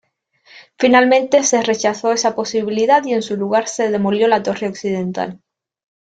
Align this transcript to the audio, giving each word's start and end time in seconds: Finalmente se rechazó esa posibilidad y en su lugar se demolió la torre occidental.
Finalmente 0.79 1.43
se 1.43 1.61
rechazó 1.61 2.11
esa 2.11 2.33
posibilidad 2.33 3.05
y 3.05 3.13
en 3.13 3.21
su 3.21 3.37
lugar 3.37 3.67
se 3.67 3.91
demolió 3.91 4.27
la 4.27 4.41
torre 4.41 4.67
occidental. 4.67 5.39